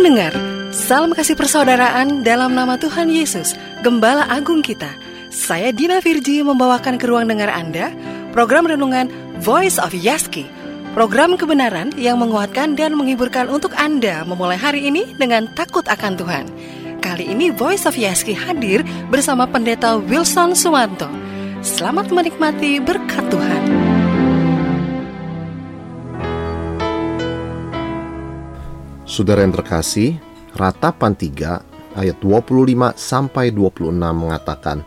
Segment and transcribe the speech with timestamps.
[0.00, 0.32] Pendengar,
[0.72, 3.52] salam kasih persaudaraan dalam nama Tuhan Yesus,
[3.84, 4.88] Gembala Agung kita.
[5.28, 7.92] Saya Dina Virji membawakan ke ruang dengar Anda
[8.32, 9.12] program renungan
[9.44, 10.48] Voice of Yaski.
[10.96, 16.44] Program kebenaran yang menguatkan dan menghiburkan untuk Anda memulai hari ini dengan takut akan Tuhan.
[17.04, 18.80] Kali ini Voice of Yaski hadir
[19.12, 21.12] bersama Pendeta Wilson Suwanto.
[21.60, 23.89] Selamat menikmati berkat Tuhan.
[29.10, 30.22] Saudara yang terkasih,
[30.54, 34.86] Ratapan 3 ayat 25 sampai 26 mengatakan,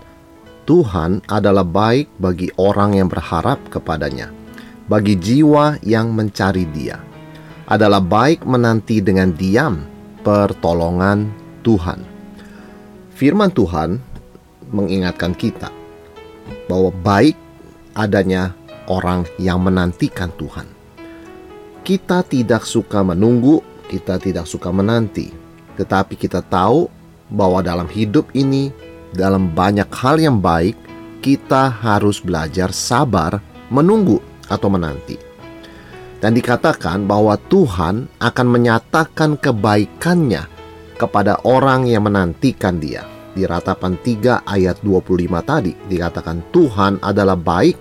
[0.63, 4.31] Tuhan adalah baik bagi orang yang berharap kepadanya,
[4.87, 7.03] bagi jiwa yang mencari Dia.
[7.67, 9.83] Adalah baik menanti dengan diam
[10.23, 11.27] pertolongan
[11.67, 11.99] Tuhan.
[13.19, 13.99] Firman Tuhan
[14.71, 15.67] mengingatkan kita
[16.71, 17.35] bahwa baik
[17.91, 18.55] adanya
[18.87, 20.71] orang yang menantikan Tuhan.
[21.83, 25.29] Kita tidak suka menunggu kita tidak suka menanti,
[25.77, 26.89] tetapi kita tahu
[27.29, 28.73] bahwa dalam hidup ini,
[29.13, 30.73] dalam banyak hal yang baik,
[31.21, 33.37] kita harus belajar sabar
[33.69, 34.17] menunggu
[34.49, 35.21] atau menanti.
[36.17, 40.49] Dan dikatakan bahwa Tuhan akan menyatakan kebaikannya
[40.97, 43.05] kepada orang yang menantikan dia.
[43.33, 47.75] Di ratapan 3 ayat 25 tadi dikatakan Tuhan adalah baik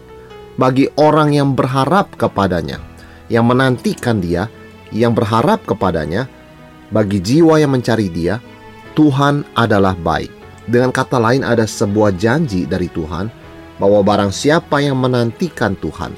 [0.57, 2.81] bagi orang yang berharap kepadanya,
[3.29, 4.49] yang menantikan dia,
[4.93, 6.29] yang berharap kepadanya,
[6.93, 8.37] bagi jiwa yang mencari Dia,
[8.93, 10.29] Tuhan adalah baik.
[10.69, 13.33] Dengan kata lain, ada sebuah janji dari Tuhan
[13.81, 16.13] bahwa barang siapa yang menantikan Tuhan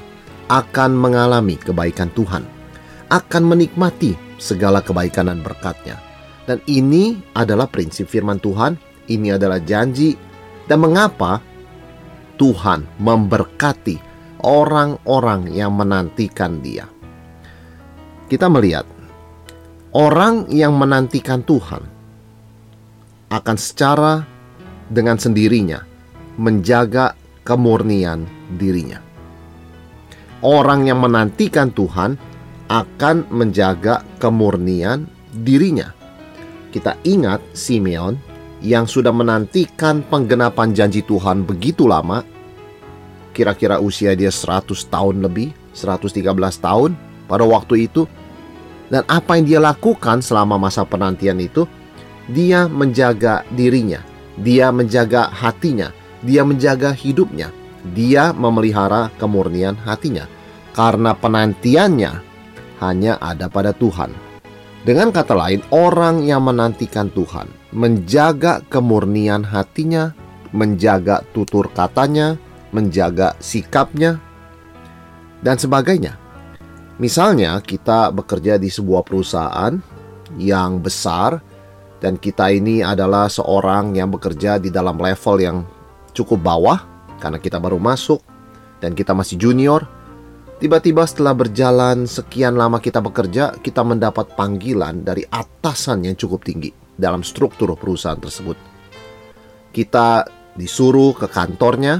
[0.51, 2.45] akan mengalami kebaikan Tuhan,
[3.09, 5.97] akan menikmati segala kebaikan dan berkatnya.
[6.45, 8.77] Dan ini adalah prinsip firman Tuhan,
[9.09, 10.13] ini adalah janji,
[10.69, 11.41] dan mengapa
[12.37, 13.97] Tuhan memberkati
[14.45, 16.94] orang-orang yang menantikan Dia
[18.25, 18.85] kita melihat
[19.93, 21.81] orang yang menantikan Tuhan
[23.29, 24.25] akan secara
[24.89, 25.81] dengan sendirinya
[26.37, 27.15] menjaga
[27.45, 28.25] kemurnian
[28.57, 29.01] dirinya.
[30.45, 32.17] Orang yang menantikan Tuhan
[32.69, 35.89] akan menjaga kemurnian dirinya.
[36.69, 38.19] Kita ingat Simeon
[38.61, 42.25] yang sudah menantikan penggenapan janji Tuhan begitu lama,
[43.31, 46.25] kira-kira usia dia 100 tahun lebih, 113
[46.59, 46.91] tahun,
[47.25, 48.07] pada waktu itu.
[48.85, 51.65] Dan apa yang dia lakukan selama masa penantian itu
[52.29, 54.01] dia menjaga dirinya
[54.37, 55.89] dia menjaga hatinya
[56.21, 57.49] dia menjaga hidupnya
[57.93, 60.25] dia memelihara kemurnian hatinya.
[60.75, 62.11] Karena penantiannya
[62.83, 64.11] hanya ada pada Tuhan.
[64.83, 70.11] Dengan kata lain orang yang menantikan Tuhan menjaga kemurnian hatinya
[70.51, 72.35] menjaga tutur katanya
[72.75, 74.19] menjaga sikapnya
[75.41, 76.19] dan sebagainya
[76.95, 79.75] Misalnya, kita bekerja di sebuah perusahaan
[80.39, 81.43] yang besar,
[81.99, 85.57] dan kita ini adalah seorang yang bekerja di dalam level yang
[86.13, 86.79] cukup bawah
[87.19, 88.21] karena kita baru masuk
[88.77, 89.89] dan kita masih junior.
[90.55, 96.71] Tiba-tiba, setelah berjalan sekian lama kita bekerja, kita mendapat panggilan dari atasan yang cukup tinggi
[96.95, 98.55] dalam struktur perusahaan tersebut.
[99.75, 100.23] Kita
[100.55, 101.99] disuruh ke kantornya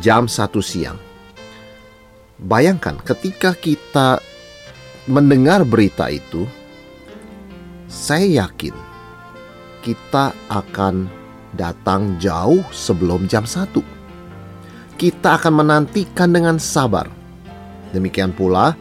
[0.00, 1.05] jam 1 siang
[2.36, 4.20] Bayangkan ketika kita
[5.08, 6.44] mendengar berita itu,
[7.88, 8.76] saya yakin
[9.80, 11.08] kita akan
[11.56, 13.80] datang jauh sebelum jam satu.
[15.00, 17.08] Kita akan menantikan dengan sabar.
[17.96, 18.76] Demikian pula,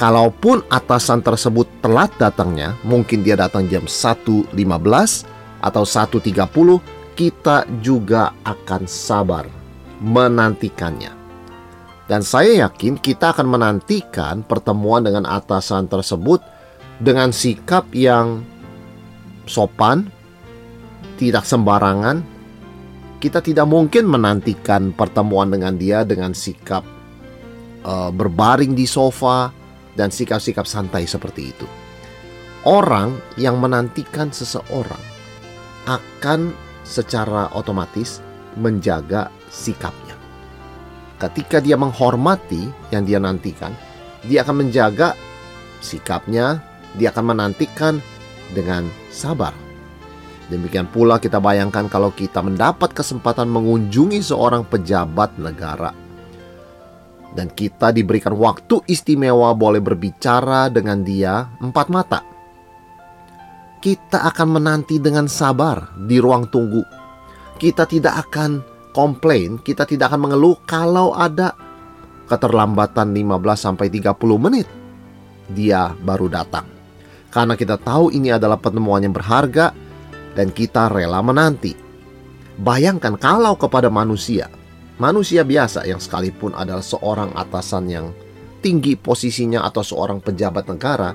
[0.00, 4.56] kalaupun atasan tersebut telat datangnya, mungkin dia datang jam 1.15
[5.60, 6.80] atau 1.30,
[7.16, 9.44] kita juga akan sabar
[10.00, 11.15] menantikannya.
[12.06, 16.38] Dan saya yakin kita akan menantikan pertemuan dengan atasan tersebut
[17.02, 18.46] dengan sikap yang
[19.50, 20.06] sopan,
[21.18, 22.22] tidak sembarangan.
[23.18, 26.86] Kita tidak mungkin menantikan pertemuan dengan dia dengan sikap
[27.82, 29.50] uh, berbaring di sofa
[29.98, 31.66] dan sikap-sikap santai seperti itu.
[32.62, 35.00] Orang yang menantikan seseorang
[35.90, 36.54] akan
[36.86, 38.22] secara otomatis
[38.54, 40.05] menjaga sikapnya
[41.16, 43.72] ketika dia menghormati yang dia nantikan,
[44.24, 45.16] dia akan menjaga
[45.80, 46.60] sikapnya,
[46.96, 48.00] dia akan menantikan
[48.52, 49.52] dengan sabar.
[50.46, 55.90] Demikian pula kita bayangkan kalau kita mendapat kesempatan mengunjungi seorang pejabat negara
[57.36, 62.20] dan kita diberikan waktu istimewa boleh berbicara dengan dia empat mata.
[63.76, 66.82] Kita akan menanti dengan sabar di ruang tunggu.
[67.60, 71.52] Kita tidak akan komplain, kita tidak akan mengeluh kalau ada
[72.32, 74.64] keterlambatan 15 sampai 30 menit.
[75.52, 76.64] Dia baru datang.
[77.28, 79.76] Karena kita tahu ini adalah pertemuan yang berharga
[80.32, 81.76] dan kita rela menanti.
[82.56, 84.48] Bayangkan kalau kepada manusia,
[84.96, 88.06] manusia biasa yang sekalipun adalah seorang atasan yang
[88.64, 91.12] tinggi posisinya atau seorang pejabat negara,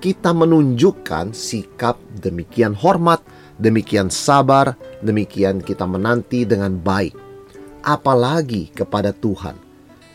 [0.00, 3.20] kita menunjukkan sikap demikian hormat,
[3.58, 7.14] demikian sabar, demikian kita menanti dengan baik.
[7.82, 9.54] Apalagi kepada Tuhan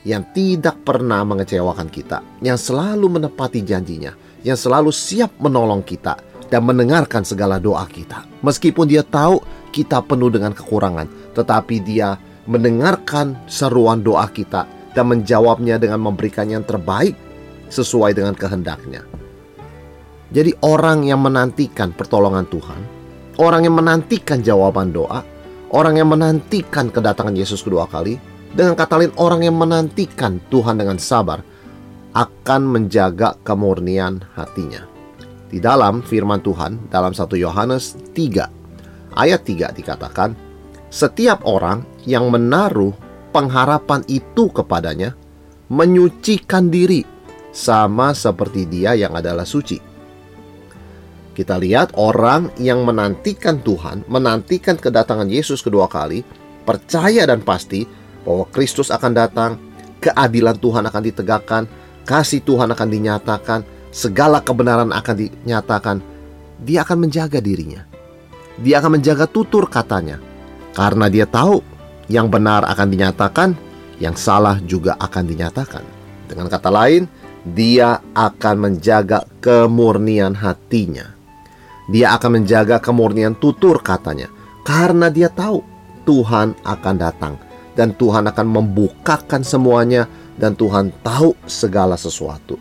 [0.04, 4.12] yang tidak pernah mengecewakan kita, yang selalu menepati janjinya,
[4.44, 6.20] yang selalu siap menolong kita
[6.52, 8.28] dan mendengarkan segala doa kita.
[8.44, 9.40] Meskipun dia tahu
[9.72, 16.62] kita penuh dengan kekurangan, tetapi dia mendengarkan seruan doa kita dan menjawabnya dengan memberikan yang
[16.68, 17.16] terbaik
[17.72, 19.02] sesuai dengan kehendaknya.
[20.34, 22.82] Jadi orang yang menantikan pertolongan Tuhan,
[23.42, 25.24] orang yang menantikan jawaban doa,
[25.74, 28.18] orang yang menantikan kedatangan Yesus kedua kali,
[28.54, 31.42] dengan kata lain orang yang menantikan Tuhan dengan sabar
[32.14, 34.86] akan menjaga kemurnian hatinya.
[35.50, 40.34] Di dalam firman Tuhan dalam 1 Yohanes 3 ayat 3 dikatakan,
[40.94, 42.94] setiap orang yang menaruh
[43.34, 45.18] pengharapan itu kepadanya
[45.74, 47.02] menyucikan diri
[47.50, 49.93] sama seperti dia yang adalah suci.
[51.34, 56.22] Kita lihat orang yang menantikan Tuhan, menantikan kedatangan Yesus kedua kali,
[56.62, 57.90] percaya dan pasti
[58.22, 59.58] bahwa Kristus akan datang,
[59.98, 61.64] keadilan Tuhan akan ditegakkan,
[62.06, 63.60] kasih Tuhan akan dinyatakan,
[63.90, 65.98] segala kebenaran akan dinyatakan.
[66.64, 67.84] Dia akan menjaga dirinya.
[68.62, 70.22] Dia akan menjaga tutur katanya
[70.74, 71.62] karena dia tahu
[72.10, 73.54] yang benar akan dinyatakan,
[74.02, 75.86] yang salah juga akan dinyatakan.
[76.26, 77.06] Dengan kata lain,
[77.46, 81.13] dia akan menjaga kemurnian hatinya.
[81.92, 84.32] Dia akan menjaga kemurnian tutur katanya
[84.64, 85.60] karena dia tahu
[86.08, 87.36] Tuhan akan datang
[87.76, 90.08] dan Tuhan akan membukakan semuanya
[90.40, 92.56] dan Tuhan tahu segala sesuatu.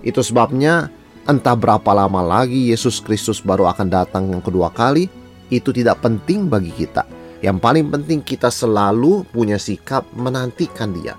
[0.00, 0.88] Itu sebabnya
[1.28, 5.10] entah berapa lama lagi Yesus Kristus baru akan datang yang kedua kali,
[5.52, 7.04] itu tidak penting bagi kita
[7.44, 11.14] yang paling penting kita selalu punya sikap menantikan dia.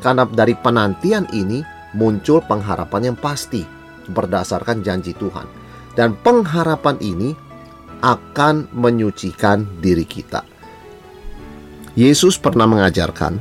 [0.00, 1.60] Karena dari penantian ini
[1.98, 3.66] muncul pengharapan yang pasti
[4.08, 5.67] berdasarkan janji Tuhan.
[5.98, 7.34] Dan pengharapan ini
[8.06, 10.46] akan menyucikan diri kita.
[11.98, 13.34] Yesus pernah mengajarkan,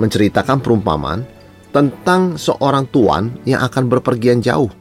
[0.00, 1.28] menceritakan perumpamaan
[1.76, 4.72] tentang seorang tuan yang akan berpergian jauh.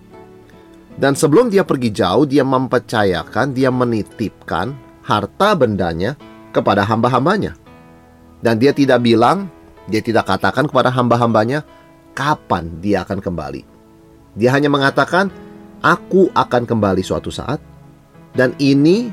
[0.95, 4.71] Dan sebelum dia pergi jauh, dia mempercayakan, dia menitipkan
[5.03, 6.15] harta bendanya
[6.55, 7.59] kepada hamba-hambanya.
[8.39, 9.51] Dan dia tidak bilang,
[9.91, 11.67] dia tidak katakan kepada hamba-hambanya
[12.15, 13.67] kapan dia akan kembali.
[14.39, 15.27] Dia hanya mengatakan,
[15.83, 17.59] aku akan kembali suatu saat.
[18.35, 19.07] Dan ini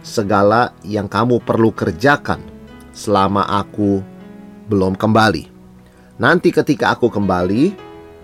[0.00, 2.40] segala yang kamu perlu kerjakan
[2.96, 4.00] selama aku
[4.68, 5.52] belum kembali.
[6.16, 7.72] Nanti ketika aku kembali,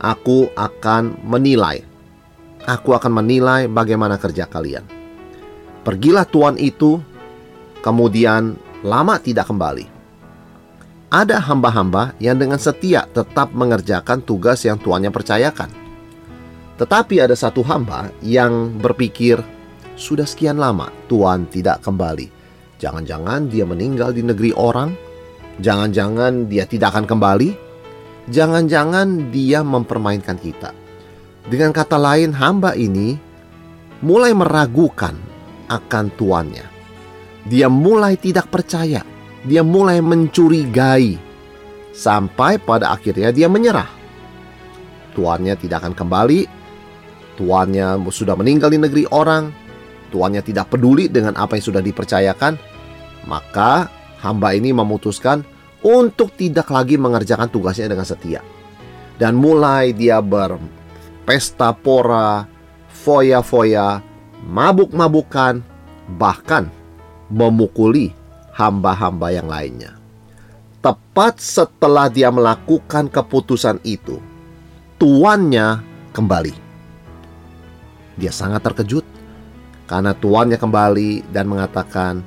[0.00, 1.85] aku akan menilai.
[2.69, 4.84] Aku akan menilai bagaimana kerja kalian.
[5.84, 7.00] Pergilah tuan itu
[7.81, 9.88] kemudian lama tidak kembali.
[11.08, 15.88] Ada hamba-hamba yang dengan setia tetap mengerjakan tugas yang tuannya percayakan.
[16.79, 19.43] Tetapi ada satu hamba yang berpikir,
[19.99, 22.31] sudah sekian lama tuan tidak kembali.
[22.79, 24.95] Jangan-jangan dia meninggal di negeri orang,
[25.59, 27.51] jangan-jangan dia tidak akan kembali,
[28.31, 30.71] jangan-jangan dia mempermainkan kita.
[31.51, 33.19] Dengan kata lain, hamba ini
[33.99, 35.19] mulai meragukan
[35.67, 36.79] akan tuannya
[37.49, 39.01] dia mulai tidak percaya,
[39.41, 41.17] dia mulai mencurigai,
[41.97, 43.89] sampai pada akhirnya dia menyerah.
[45.17, 46.57] Tuannya tidak akan kembali,
[47.39, 49.55] tuannya sudah meninggal di negeri orang,
[50.11, 52.59] tuannya tidak peduli dengan apa yang sudah dipercayakan,
[53.31, 53.87] maka
[54.19, 55.47] hamba ini memutuskan
[55.87, 58.43] untuk tidak lagi mengerjakan tugasnya dengan setia.
[59.19, 62.47] Dan mulai dia berpesta pora,
[62.91, 64.03] foya-foya,
[64.47, 65.63] mabuk-mabukan,
[66.19, 66.71] bahkan
[67.31, 68.15] memukuli
[68.55, 69.95] hamba-hamba yang lainnya.
[70.79, 74.23] Tepat setelah dia melakukan keputusan itu,
[75.03, 75.83] tuannya
[76.15, 76.68] kembali.
[78.19, 79.06] Dia sangat terkejut
[79.87, 82.20] karena tuannya kembali dan mengatakan,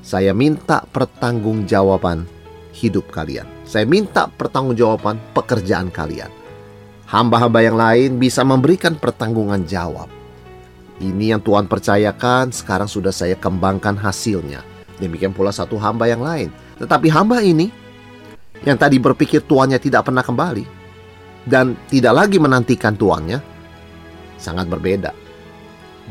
[0.00, 2.26] "Saya minta pertanggungjawaban
[2.74, 3.46] hidup kalian.
[3.68, 6.32] Saya minta pertanggungjawaban pekerjaan kalian."
[7.04, 10.08] Hamba-hamba yang lain bisa memberikan pertanggungan jawab
[11.02, 14.62] ini yang Tuhan percayakan, sekarang sudah saya kembangkan hasilnya.
[15.02, 16.54] Demikian pula satu hamba yang lain.
[16.78, 17.66] Tetapi hamba ini,
[18.62, 20.62] yang tadi berpikir tuannya tidak pernah kembali,
[21.50, 23.42] dan tidak lagi menantikan tuannya,
[24.38, 25.10] sangat berbeda.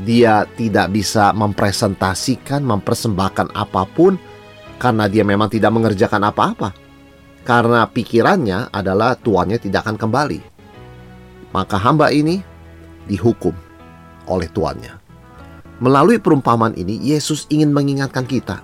[0.02, 4.18] Dia tidak bisa mempresentasikan, mempersembahkan apa pun,
[4.82, 6.74] karena dia memang tidak mengerjakan apa-apa.
[7.46, 10.40] Karena pikirannya adalah tuannya tidak akan kembali.
[11.54, 12.42] Maka hamba ini
[13.06, 13.54] dihukum
[14.26, 14.98] oleh tuannya.
[15.84, 18.64] Melalui perumpamaan ini, Yesus ingin mengingatkan kita,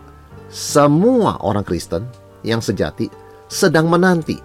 [0.50, 2.08] semua orang Kristen
[2.42, 3.12] yang sejati
[3.52, 4.40] sedang menanti,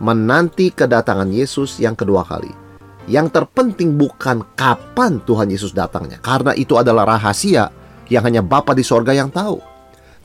[0.00, 2.50] menanti kedatangan Yesus yang kedua kali.
[3.08, 7.72] Yang terpenting bukan kapan Tuhan Yesus datangnya, karena itu adalah rahasia
[8.12, 9.56] yang hanya Bapa di sorga yang tahu.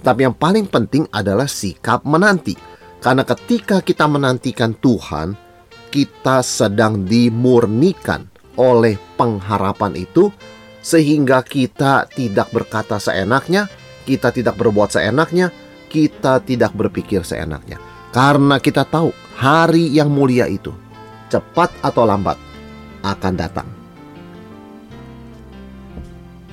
[0.03, 2.59] Tapi yang paling penting adalah sikap menanti.
[2.99, 5.35] Karena ketika kita menantikan Tuhan,
[5.87, 8.27] kita sedang dimurnikan
[8.59, 10.27] oleh pengharapan itu
[10.83, 13.71] sehingga kita tidak berkata seenaknya,
[14.03, 15.55] kita tidak berbuat seenaknya,
[15.87, 17.79] kita tidak berpikir seenaknya.
[18.11, 20.75] Karena kita tahu hari yang mulia itu
[21.31, 22.37] cepat atau lambat
[23.03, 23.67] akan datang.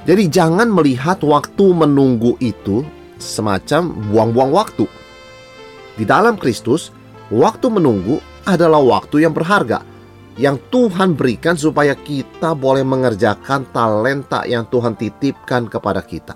[0.05, 2.83] Jadi jangan melihat waktu menunggu itu
[3.23, 4.85] semacam buang-buang waktu.
[5.95, 6.91] Di dalam Kristus,
[7.29, 9.85] waktu menunggu adalah waktu yang berharga
[10.41, 16.33] yang Tuhan berikan supaya kita boleh mengerjakan talenta yang Tuhan titipkan kepada kita.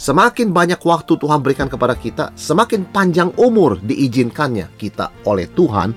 [0.00, 5.92] Semakin banyak waktu Tuhan berikan kepada kita, semakin panjang umur diizinkannya kita oleh Tuhan,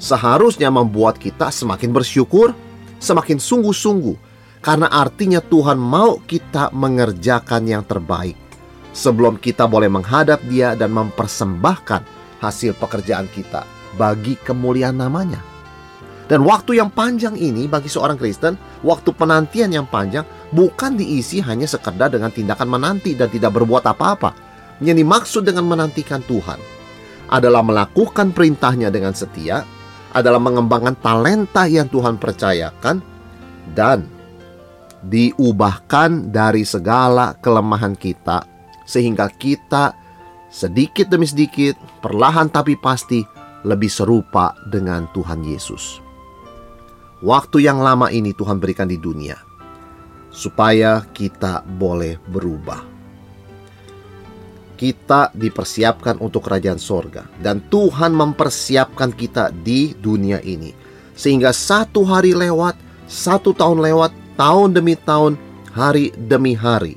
[0.00, 2.56] seharusnya membuat kita semakin bersyukur,
[2.98, 4.16] semakin sungguh-sungguh,
[4.64, 8.36] karena artinya Tuhan mau kita mengerjakan yang terbaik.
[8.90, 12.02] Sebelum kita boleh menghadap Dia dan mempersembahkan
[12.42, 13.62] hasil pekerjaan kita
[13.94, 15.38] bagi kemuliaan namanya.
[16.26, 18.54] Dan waktu yang panjang ini bagi seorang Kristen,
[18.86, 20.22] waktu penantian yang panjang
[20.54, 24.30] bukan diisi hanya sekedar dengan tindakan menanti dan tidak berbuat apa-apa.
[24.78, 26.56] Yang dimaksud dengan menantikan Tuhan
[27.34, 29.66] adalah melakukan perintahnya dengan setia,
[30.10, 33.02] adalah mengembangkan talenta yang Tuhan percayakan,
[33.72, 34.04] dan
[35.06, 38.44] diubahkan dari segala kelemahan kita,
[38.84, 39.94] sehingga kita
[40.50, 43.22] sedikit demi sedikit, perlahan tapi pasti
[43.62, 46.02] lebih serupa dengan Tuhan Yesus.
[47.22, 49.36] Waktu yang lama ini Tuhan berikan di dunia
[50.32, 52.89] supaya kita boleh berubah.
[54.80, 60.72] Kita dipersiapkan untuk kerajaan sorga dan Tuhan mempersiapkan kita di dunia ini
[61.12, 65.36] sehingga satu hari lewat, satu tahun lewat, tahun demi tahun,
[65.76, 66.96] hari demi hari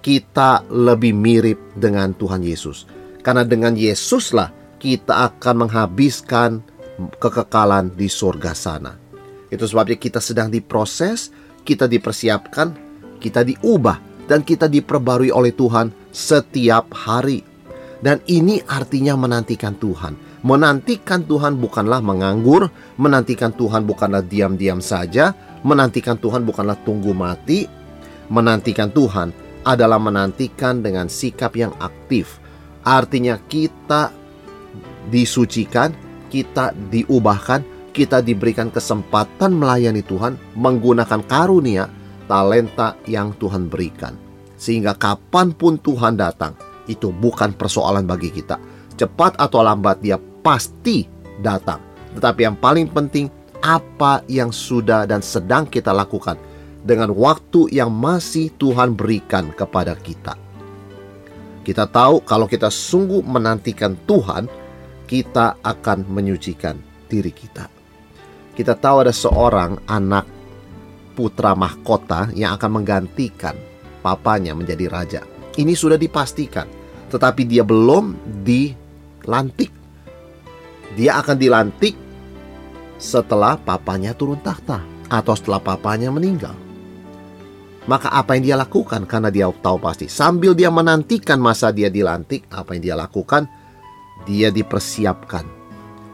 [0.00, 2.88] kita lebih mirip dengan Tuhan Yesus.
[3.20, 6.64] Karena dengan Yesuslah kita akan menghabiskan
[7.20, 8.96] kekekalan di sorga sana.
[9.52, 11.28] Itu sebabnya kita sedang diproses,
[11.64, 12.72] kita dipersiapkan,
[13.20, 17.42] kita diubah, dan kita diperbarui oleh Tuhan setiap hari.
[18.00, 20.16] Dan ini artinya menantikan Tuhan.
[20.40, 27.68] Menantikan Tuhan bukanlah menganggur, menantikan Tuhan bukanlah diam-diam saja, menantikan Tuhan bukanlah tunggu mati.
[28.32, 29.36] Menantikan Tuhan
[29.68, 32.40] adalah menantikan dengan sikap yang aktif.
[32.80, 34.08] Artinya kita
[35.12, 35.92] disucikan,
[36.32, 41.84] kita diubahkan, kita diberikan kesempatan melayani Tuhan menggunakan karunia
[42.24, 44.29] talenta yang Tuhan berikan.
[44.60, 46.52] Sehingga kapan pun Tuhan datang,
[46.84, 48.60] itu bukan persoalan bagi kita.
[49.00, 51.08] Cepat atau lambat dia pasti
[51.40, 51.80] datang.
[52.12, 53.32] Tetapi yang paling penting,
[53.64, 56.36] apa yang sudah dan sedang kita lakukan
[56.84, 60.36] dengan waktu yang masih Tuhan berikan kepada kita.
[61.64, 64.48] Kita tahu kalau kita sungguh menantikan Tuhan,
[65.04, 66.76] kita akan menyucikan
[67.08, 67.68] diri kita.
[68.56, 70.24] Kita tahu ada seorang anak
[71.16, 73.56] putra mahkota yang akan menggantikan
[74.00, 75.20] papanya menjadi raja.
[75.56, 76.66] Ini sudah dipastikan,
[77.12, 79.70] tetapi dia belum dilantik.
[80.96, 81.94] Dia akan dilantik
[83.00, 86.52] setelah papanya turun tahta atau setelah papanya meninggal.
[87.88, 92.46] Maka apa yang dia lakukan karena dia tahu pasti sambil dia menantikan masa dia dilantik,
[92.52, 93.48] apa yang dia lakukan?
[94.28, 95.48] Dia dipersiapkan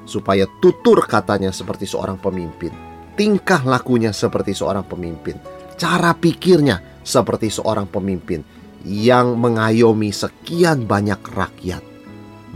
[0.06, 2.70] supaya tutur katanya seperti seorang pemimpin,
[3.18, 5.34] tingkah lakunya seperti seorang pemimpin,
[5.76, 8.42] cara pikirnya seperti seorang pemimpin
[8.82, 11.84] yang mengayomi sekian banyak rakyat.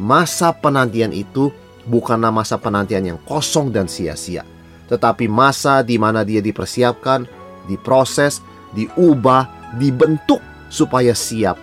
[0.00, 1.52] Masa penantian itu
[1.84, 4.46] bukanlah masa penantian yang kosong dan sia-sia,
[4.88, 7.28] tetapi masa di mana dia dipersiapkan,
[7.68, 8.40] diproses,
[8.72, 10.40] diubah, dibentuk
[10.72, 11.58] supaya siap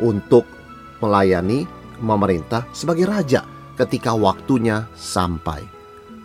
[0.00, 0.46] untuk
[1.00, 1.64] melayani
[2.00, 3.44] memerintah sebagai raja
[3.76, 5.64] ketika waktunya sampai.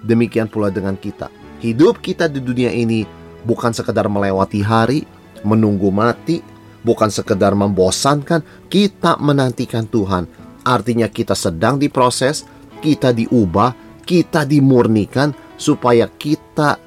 [0.03, 1.31] Demikian pula dengan kita.
[1.63, 3.07] Hidup kita di dunia ini
[3.45, 5.05] bukan sekedar melewati hari,
[5.45, 6.41] menunggu mati,
[6.81, 10.25] bukan sekedar membosankan, kita menantikan Tuhan.
[10.65, 12.43] Artinya kita sedang diproses,
[12.81, 16.81] kita diubah, kita dimurnikan supaya kita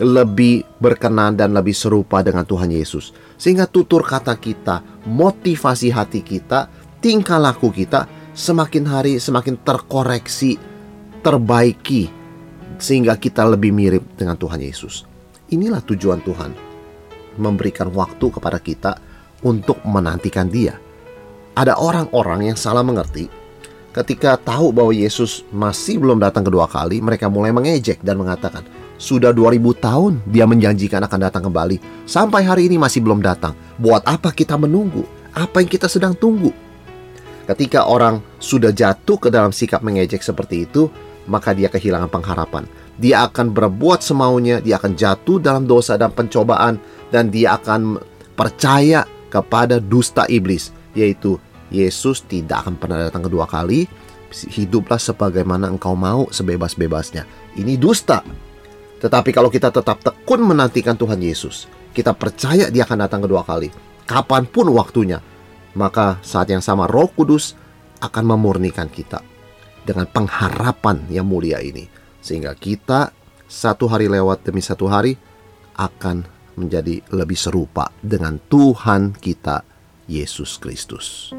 [0.00, 3.12] lebih berkenan dan lebih serupa dengan Tuhan Yesus.
[3.38, 6.66] Sehingga tutur kata kita, motivasi hati kita,
[6.98, 10.56] tingkah laku kita semakin hari semakin terkoreksi,
[11.20, 12.08] terbaiki
[12.80, 15.04] sehingga kita lebih mirip dengan Tuhan Yesus.
[15.50, 16.52] Inilah tujuan Tuhan.
[17.40, 19.00] memberikan waktu kepada kita
[19.46, 20.76] untuk menantikan Dia.
[21.56, 23.30] Ada orang-orang yang salah mengerti
[23.90, 28.62] ketika tahu bahwa Yesus masih belum datang kedua kali, mereka mulai mengejek dan mengatakan,
[28.98, 33.54] "Sudah 2000 tahun dia menjanjikan akan datang kembali, sampai hari ini masih belum datang.
[33.78, 35.06] Buat apa kita menunggu?
[35.34, 36.54] Apa yang kita sedang tunggu?"
[37.50, 40.86] Ketika orang sudah jatuh ke dalam sikap mengejek seperti itu,
[41.26, 42.62] maka dia kehilangan pengharapan
[43.00, 46.76] dia akan berbuat semaunya, dia akan jatuh dalam dosa dan pencobaan,
[47.08, 47.96] dan dia akan
[48.36, 51.40] percaya kepada dusta iblis, yaitu
[51.72, 53.88] Yesus tidak akan pernah datang kedua kali.
[54.30, 57.26] Hiduplah sebagaimana engkau mau sebebas-bebasnya.
[57.56, 58.22] Ini dusta.
[59.00, 61.66] Tetapi kalau kita tetap tekun menantikan Tuhan Yesus,
[61.96, 63.72] kita percaya dia akan datang kedua kali,
[64.04, 65.24] kapan pun waktunya,
[65.72, 67.56] maka saat yang sama Roh Kudus
[68.04, 69.24] akan memurnikan kita
[69.88, 73.10] dengan pengharapan yang mulia ini sehingga kita
[73.50, 75.18] satu hari lewat demi satu hari
[75.74, 76.22] akan
[76.54, 79.64] menjadi lebih serupa dengan Tuhan kita
[80.06, 81.32] Yesus Kristus.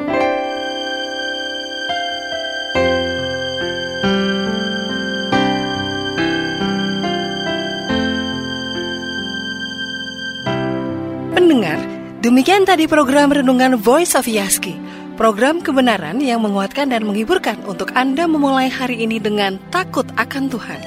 [11.32, 11.80] Pendengar,
[12.26, 14.91] demikian tadi program renungan Voice of Yaski.
[15.22, 20.82] Program kebenaran yang menguatkan dan menghiburkan untuk Anda memulai hari ini dengan takut akan Tuhan.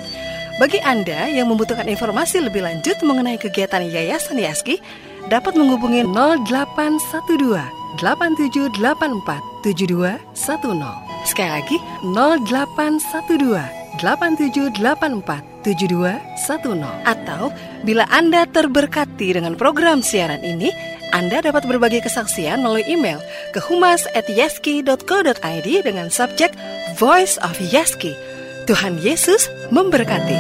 [0.59, 4.83] Bagi Anda yang membutuhkan informasi lebih lanjut mengenai kegiatan Yayasan Yaski,
[5.31, 7.63] dapat menghubungi 0812
[8.03, 10.27] 8784 7210.
[11.31, 17.49] Sekali lagi 0812 8784 7210 atau
[17.83, 20.71] bila Anda terberkati dengan program siaran ini,
[21.15, 23.23] anda dapat berbagi kesaksian melalui email
[23.55, 26.51] ke humas@yaski.co.id dengan subjek
[26.99, 28.19] Voice of Yaski.
[28.67, 30.35] Tuhan Yesus memberkati.